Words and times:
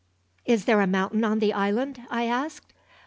"Is 0.45 0.65
there 0.65 0.81
a 0.81 0.87
mountain 0.87 1.23
on 1.23 1.37
the 1.37 1.53
island?" 1.53 2.01
I 2.09 2.23
asked. 2.23 2.73